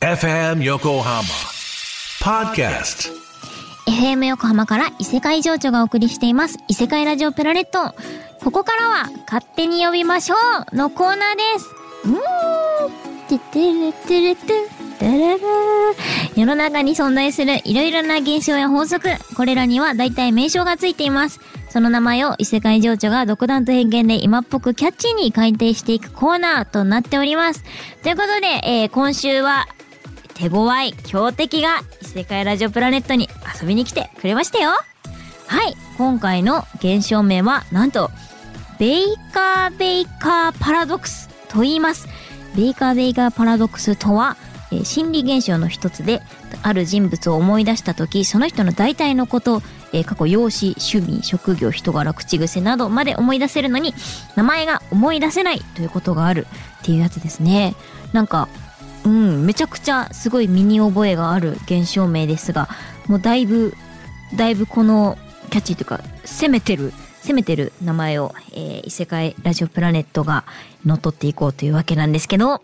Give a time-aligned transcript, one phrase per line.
[0.00, 1.22] FM Yokohama
[2.22, 3.12] Podcast
[3.86, 6.56] FM 横浜から異世界情緒がお送りしています。
[6.68, 7.94] 異世界ラジオプラネット。
[8.42, 10.36] ここからは勝手に呼びましょ
[10.72, 11.68] うのコーナーです。
[12.06, 13.28] うーん。
[13.28, 14.46] ててれてれて
[14.98, 15.44] てれれ。
[16.34, 19.10] 世の中に存在するいろいろな現象や法則。
[19.36, 21.40] これらには大体名称がついています。
[21.68, 27.62] その名前を異世界情緒が独断と偏見で今っぽくキャッチーに改定していくコーナーとなっております。
[28.02, 29.66] ということで、えー今週は
[30.40, 33.28] 手強い強敵が異世界ラジオプラネットに
[33.60, 34.70] 遊びに来てくれましたよ。
[35.46, 38.10] はい今回の現象名はなんと
[38.78, 42.08] ベイカーベイカーパラドックスと言います。
[42.56, 44.38] ベイカーベイカーパラドックスとは、
[44.72, 46.22] えー心理現象の一つで
[46.62, 49.60] ある人物を思い出した時その人の大体のこと、
[49.92, 53.92] えー過去容姿趣味職業人柄口癖などまで思い出せるのに
[54.36, 56.46] 名前が思い出せないということがある
[56.80, 57.74] っていうやつですね。
[58.14, 58.48] なんか
[59.04, 62.68] うん、めちゃくちゃすごい身に覚えがある現象名ですが、
[63.06, 63.74] もうだいぶ、
[64.36, 65.18] だいぶこの
[65.50, 66.92] キャッチーというか、攻めてる、
[67.22, 70.44] 攻めてる名前を、えー異世界ラジオプラネットが
[70.84, 72.62] 乗っ取っていこうというわけなんですけど、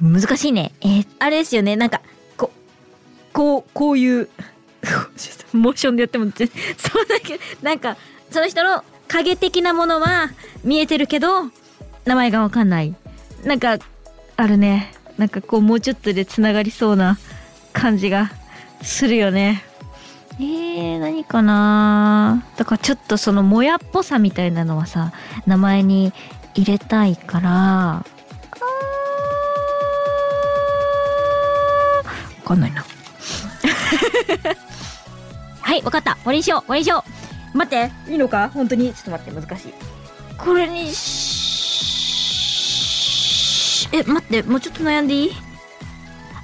[0.00, 0.72] 難しいね。
[0.80, 2.00] えーあれですよね、なんか、
[2.36, 4.28] こう、こう、こういう、
[5.52, 7.96] モーションでやっても、 そうだけど、なんか、
[8.30, 10.30] その人の影的なものは
[10.64, 11.50] 見えてるけど、
[12.04, 12.94] 名前がわかんない。
[13.44, 13.78] なんか、
[14.36, 14.95] あるね。
[15.18, 17.18] なんかこう、もうちょっとで繋がりそうな
[17.72, 18.30] 感じが
[18.82, 19.64] するよね。
[20.38, 22.44] えー、何かな？
[22.56, 25.12] だからちょっとそのもやっぽさみたいなのはさ、
[25.46, 26.12] 名前に
[26.54, 27.50] 入れたいから、
[27.96, 28.08] あー
[32.06, 32.84] わかんないな。
[35.62, 36.16] はい、わかった。
[36.22, 37.02] これにしよう、これにしよ
[37.54, 37.56] う。
[37.56, 38.50] 待って、いいのか？
[38.52, 38.92] 本当に？
[38.92, 39.74] ちょっと待って、難しい。
[40.36, 41.25] これにし、
[43.92, 45.32] え、待って、もうちょっと悩んでいい？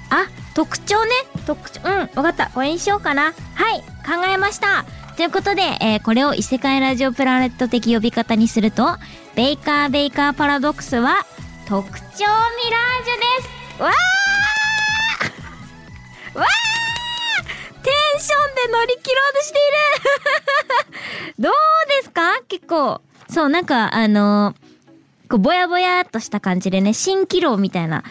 [0.09, 1.11] あ、特徴ね。
[1.47, 2.49] 特徴、うん、わかった。
[2.49, 3.33] これにしようかな。
[3.55, 4.85] はい、考えました。
[5.15, 8.97] ということで、えーこれを異世界ラジオプラネット的呼び方にすると、
[9.35, 11.25] ベイカーベイカーパラドックスは、
[11.67, 12.35] 特徴ミラージュで
[13.77, 13.81] す。
[13.83, 19.61] わーわーテンションで乗り切ろうとしてい
[21.27, 21.53] る どう
[22.01, 22.41] ですか？
[22.47, 23.01] 結構。
[23.29, 24.55] そう、なんか、あの
[25.33, 28.03] こう、ぼやぼやっとした感じでね、蜃気楼みたいな、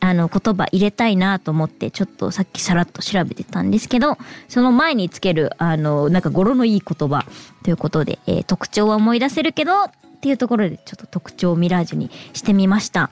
[0.00, 4.18] あの、言葉入れたいなと思って、ちょっとさっきさらっと調べてたんですけど、
[4.48, 7.24] その前につける、あの、なんか語呂のいい言葉
[7.62, 9.90] ということで、えー特徴は思い出せるけど、っ
[10.20, 13.10] ていうところでちょっと特徴をミラージュにしてみました。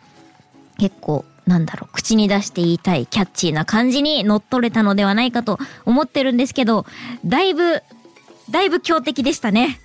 [0.79, 6.85] 結構、なんだろう、口に出して言いたいキャッチーな感じに乗っ取れたのではないかと思ってるんですけど、
[7.25, 7.81] だいぶ、
[8.51, 9.79] だいぶ強敵でしたね。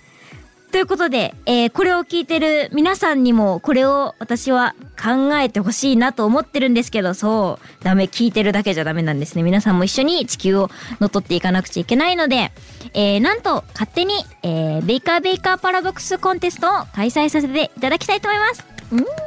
[0.71, 9.43] ということで、えーこれを聞いてる皆さんにも、これを私は考えてほしいなと思ってるんですけど、そう、ダメ、聞いてるだけじゃダメなんですね。
[9.43, 10.69] 皆さんも一緒に地球を
[10.99, 12.51] 乗っ取っていかなくちゃいけないので、
[12.93, 14.13] えーなんと、勝手に、
[14.43, 18.65] えーベイカーベイカーパラドックスコンテストを開催させていただきたいと思います。
[18.91, 19.26] うん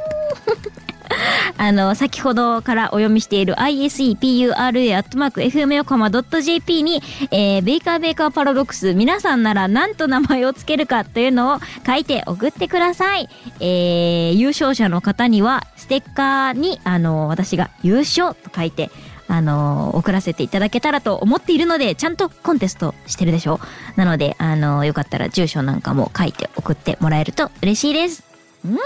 [1.57, 13.29] あの、先ほどからお読みしている isepura.fm 横浜 .jp に、えーベイカーベイカーパラドックス、皆さんなら何と名前をつけるかというのを書いて送ってください。
[13.59, 18.89] えー優勝者の方には、ステッカーに、あの、私が優勝と書いて、
[19.27, 23.59] あの、送らせていただけたらと思っているので、ちゃんとコンテストしてるでしょ
[23.95, 28.23] なので、あの、よかったら住所なんかも書いて送ってもらえると嬉しいです。
[28.65, 28.77] うん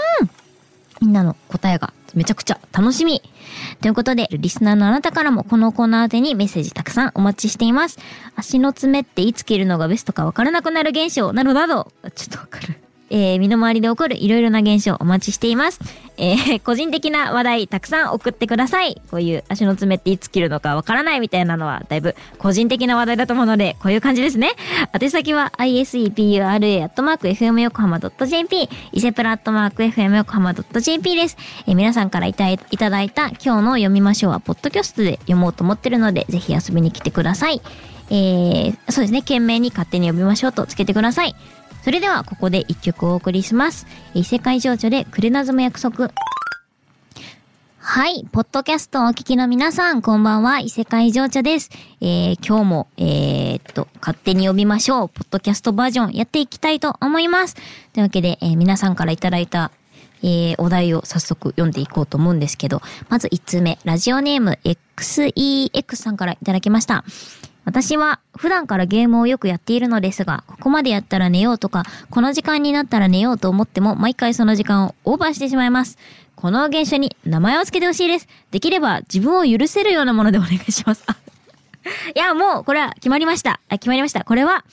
[1.00, 3.22] みんなの答えがめちゃくちゃ楽しみ。
[3.80, 7.98] ということで、リスナーのあなたからもこのコーナー宛てにメッセージたくさんお待ちしています。
[8.34, 12.85] 足の爪っていつ切るのがベストかわからなくなる現象などなど、ちょっとわかる。
[13.10, 15.80] えー、身の回りで起こるいろいろな現象お待ちしています。
[16.18, 19.00] えー、 個人的な話題たくさん送ってください。
[19.10, 24.52] こういう足の爪っていつ切るのかわからないみたいなのはだいぶ個人的な話題だと思うので、こういう感じですね。
[24.98, 31.36] 宛先は isepura.fm 横浜 .jp、伊勢プラットマーク FM 横浜 .jp です。
[31.66, 37.60] えー皆さんからいたいただいた今日の読みましょうは、ポッドキャストで読もうと思ってるので、ぜひ遊びに来てください。
[38.08, 41.34] えー、そうですね、懸命に勝手に読みましょうとつけてください。
[41.86, 43.86] それでは、ここで一曲お送りします。
[44.12, 46.10] 異世界情緒でクレナズム約束。
[47.78, 48.26] はい。
[48.32, 50.58] ポッドキャストをお聞きの皆さん、こんばんは。
[50.58, 51.70] 異世界情緒です。
[52.00, 55.08] えー、今日も、えー、っと、勝手に呼びましょう。
[55.10, 57.54] ポッドキャストバージョンやっていきたいと思います。
[57.54, 57.62] とい
[58.00, 59.70] うわけで、えー皆さんからいただいた、
[60.24, 67.04] えー、お題を早速読んでいこうと思うんですけど、まず1つ目、ラジオネーム XEX さんからいただきました。
[67.66, 75.98] 私は普段からゲームをよくやっているのですが、ここまでやったら寝ようとか、この時間になったら寝ようと思っても、毎回その時間をオーバーしてしまいます。
[76.36, 78.28] この現象に名前を付けてほしいです。
[78.52, 81.04] できれば自分を許せるようなものでお願いします。
[82.14, 83.60] いや、もう、これは決まりました。
[83.68, 84.22] あ、決まりました。
[84.22, 84.64] これは、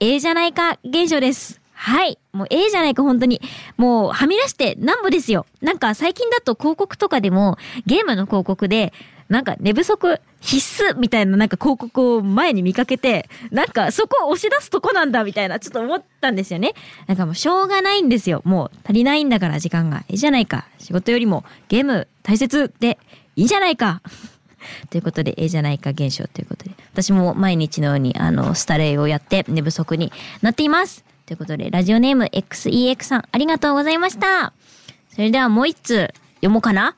[0.00, 1.60] ええじゃないか現象です。
[1.74, 2.18] はい。
[2.32, 3.40] もうええじゃないか、本当に。
[3.76, 5.46] もう、はみ出してなんぼですよ。
[5.60, 7.56] なんか最近だと広告とかでも、
[7.86, 8.92] ゲームの広告で、
[9.32, 16.74] なんか寝不足必須みたいななんか広告を前に見かけて、なんかそこを押し出すとこなんだみたいな、ちょっと思ったんですよね。
[17.06, 18.42] なんかもうしょうがないんですよ。
[18.44, 20.04] もう足りないんだから時間が。
[20.10, 20.66] ええじゃないか。
[20.78, 22.98] 仕事よりもゲーム大切で
[23.34, 24.02] いいじゃないか。
[24.90, 26.72] ということで、ええじゃないか現象ということで。
[26.92, 30.12] 私も毎日のように、あの、スタレイをやって寝不足に
[30.42, 31.06] なっています。
[31.24, 34.52] ということで、ラジオネーム XEX さん、ありがとうございました。
[35.08, 36.96] それではもう一通、読もうかな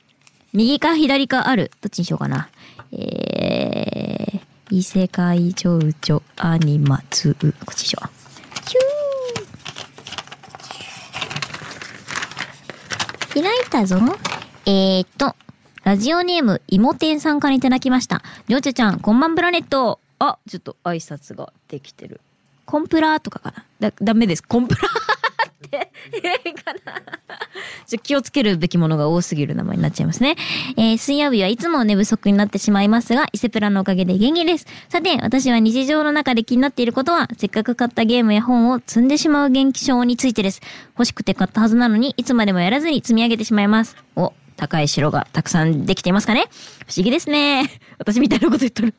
[0.55, 1.69] 右か左かある？
[1.81, 2.49] どっちにしようかな。
[2.91, 4.41] えー、
[4.71, 7.35] 異世界情緒アニマツ。
[7.41, 8.09] こっちにしよう。
[8.69, 13.43] ヒュー。
[13.43, 13.97] 開いたぞ。
[14.65, 15.35] えーと、
[15.83, 18.23] ラジオネーム、いもてんさんからいただきました。
[18.47, 19.99] りょうちゃちゃん、こんばんプラネット。
[20.19, 22.21] あ、ちょっと挨拶ができてる。
[22.65, 24.41] コンプラとかかなだ、ダメです。
[24.41, 24.81] コンプラ
[26.07, 27.01] って言かな
[27.87, 30.35] ちょ気をつけるべきものが多すぎる名前になっちゃいますね。
[30.77, 34.65] えー、水曜日はいつも寝不足になってしまいますが、伊勢プラのおかげで元気です。
[34.89, 40.61] さて、私は日常の中で気になっていることは、せっかく買ったゲームや本を積んでしまう元気症についてです。
[40.91, 43.95] 欲しくて買ったはずなのに、いつまでもやらずに積み上げてしまいます。
[44.15, 46.45] お、高い城がたくさんできていますかね？
[46.87, 47.69] 不思議ですね。
[47.99, 48.93] 私みたいなこと言っとる。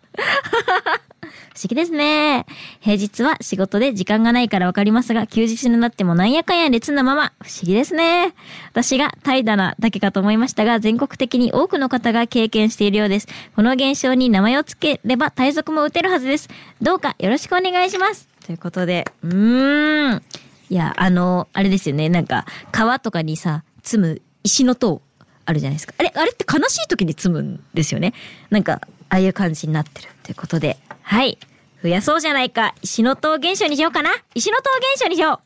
[1.55, 2.47] 不思議ですね。
[2.81, 8.35] 平日は仕事で時間がないからわかりますが、休日になってもなんやかんや列なまま、不思議ですね。
[8.71, 13.29] 私が怠惰なだけかと思いましたが、全国的に多くの方が経験しているようです。
[13.55, 16.49] この現象に名前を付ければ対策も打てるはずです。
[16.81, 18.29] どうかよろしくお願いします。
[18.47, 20.23] ということで、うーん。
[20.69, 22.09] いや、あの、あれですよね。
[22.09, 25.03] なんか、川とかにさ、積む石の塔
[25.44, 25.94] あるじゃないですか。
[25.99, 28.15] あれ、あれって悲しい時に積むんですよね。
[28.50, 31.38] なんか、ああいう感じになってるということで、はい。
[31.82, 32.75] 増やそうじゃないか。
[32.82, 34.11] 石の塔現象にしようかな。
[34.35, 35.41] 石の塔現象にしよ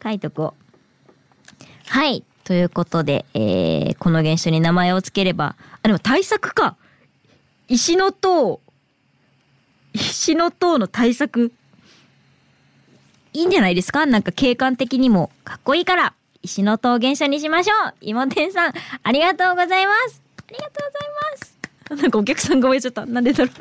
[0.02, 1.64] 書いとこう。
[1.88, 2.24] はい。
[2.44, 6.76] ということで、えー、この現象に名前を付ければ、あ、でも対策か。
[7.68, 8.60] 石の塔、
[9.94, 11.52] 石の塔の対策、
[13.32, 14.06] いいんじゃないですか？
[14.06, 17.94] なんか景観的にもかっこいいから、石の塔現象にしましょう。
[18.02, 18.72] 芋天さん、
[19.02, 20.22] ありがとうございます。
[20.38, 21.08] ありがとうござい
[21.40, 21.53] ます。
[21.90, 23.04] なんかお客さんが燃えちゃった。
[23.04, 23.56] なんでだろう。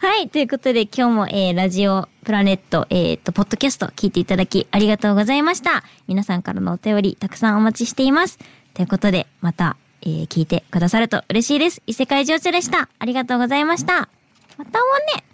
[0.06, 0.28] はい。
[0.28, 5.84] ということで今日も、えー、ラジオプラネット、えっ、ー、と、ポッドキャスト聞いていただきありがとうございました。
[6.08, 8.38] 皆さんからのお便りたくさんお待ちしています。
[8.74, 11.82] ということで、また、えー、聞いてくださると嬉しいです。
[11.86, 12.88] 異世界情緒でした。
[12.98, 14.08] ありがとうございました。
[14.56, 15.29] またおね